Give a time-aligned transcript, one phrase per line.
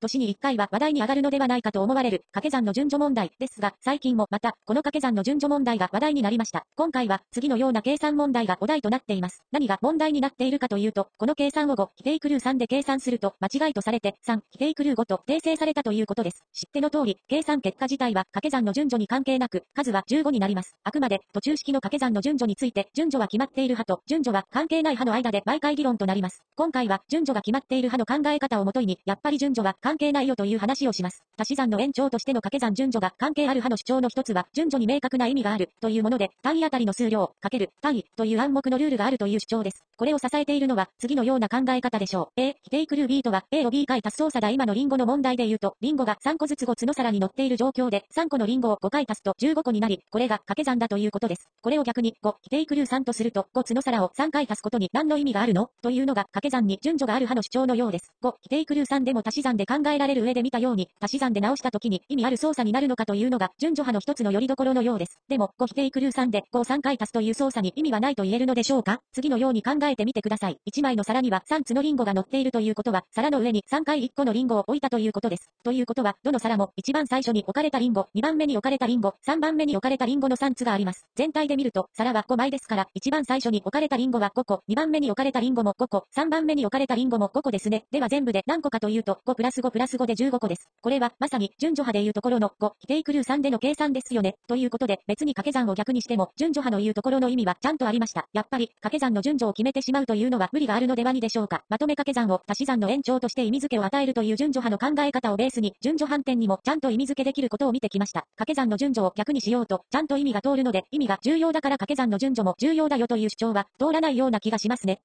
[0.00, 6.64] 年に1回は話題に上がるのではないかと思われる掛け算の順序問題ですが、最近もまた、この掛け算の順序問題が話題になりました。
[6.76, 9.42] 今回は、次のような計算問題がお題となっています。
[9.52, 16.44] 何が問題になっているかというと、この計算を5、否定クルー3で計算すると、間違いとされて、3、否定クルー5と訂正されたということです。
[16.52, 20.74] 知っての通り、計算結果自体は掛け算の順序に関係なく、数は15になります。
[20.84, 26.42] あくまで、途中式の掛け算の順序について、順序は決まっている派と、順序は関係ない派の間で毎回議論となります。
[26.56, 31.22] 今回は、順序が決まっている派の考え方をもとに、やっぱり順序は関係ないよという話をします。
[31.38, 39.84] 足し算の延長としての掛け算順序が関係ある派の主張の一つは、順序に明確な意味があるというもので、単位あたりの数量、かける、単位という暗黙のルールがあるという主張です。
[39.96, 42.40] これを支えているのは、次のような考え方でしょう。
[42.40, 51.48] A、否定クルー B とは、A を B 回足す操作だ今のリンゴの問題で言うと、リンゴが3個ずつ5つの皿に乗っている状況で、3個のリンゴを5回足すと15個になり、これが掛け算だということです。
[51.62, 55.70] これを逆に、5、否定クルー3とすると、5つの皿を3回足すことに何の意味があるの？
[55.80, 58.10] というのが掛け算に順序がある派の主張のようです。
[58.24, 65.20] 5、否定クルー3でも足し算で考えられる上で見たように、足し算で直した時に意味ある操作になるのかというのが、順序派の一つのよりどころのようです。
[65.28, 69.00] でも、5否定クルー3で5を3回足すという操作に意味はないと言えるのでしょうか？
[69.12, 70.58] 次のように考えてみてください。
[70.70, 75.50] 1枚の皿には3つのリンゴが乗っているということは、皿の上に3回1個のリンゴを置いたということです。
[75.62, 81.06] ということは、どの皿も一番最初に置かれたリンゴ、2番目に置かれたリンゴ、3番目に置かれたリンゴの3つがあります。
[81.14, 87.84] 全体で見ると、皿は5枚ですから、一番最初に置かれたリンゴは5個、2番目に置かれたリンゴも5個、3番目に置かれたリンゴも5個ですね。
[87.90, 90.68] では全部で何個かというと、5プラス5プラス5で15個です。
[90.80, 94.36] これは、まさに、順序派でいうところの5、否定クルー3での計算ですよね。
[94.46, 98.28] ということで、別に掛け算を逆にしても、順序派の言うところの意味はちゃんとありました。
[98.32, 101.64] やっぱり、掛け算の順序を決めてしまうというのは無理があるのではにでしょうか。
[101.68, 108.20] まとめ掛け算を足し算の延長として意味付けを与えるという順序派の考え方をベースに、順序反転にもちゃんと意味付けできることを見てきました。
[108.36, 115.00] 掛け算の順序を逆にしようと、ちゃんと意味が通るので、意味が重要だから掛け算の順序も重要だよという主張は通らないような気がしますね。